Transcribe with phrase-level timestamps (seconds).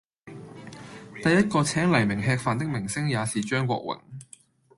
[1.23, 4.01] 第一個請黎明吃飯的明星也是張國榮。